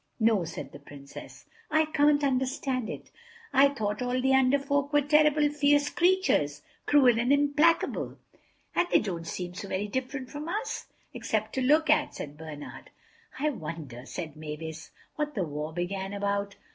[0.19, 3.11] "No," said the Princess, "I can't understand it.
[3.53, 8.17] I thought all the Under Folk were terrible fierce creatures, cruel and implacable."
[8.73, 12.89] "And they don't seem so very different from us—except to look at," said Bernard.
[13.37, 16.55] "I wonder," said Mavis, "what the war began about?"